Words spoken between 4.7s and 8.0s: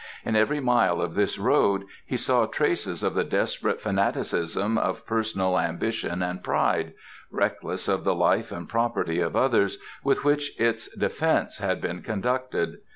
of personal ambition and pride, reckless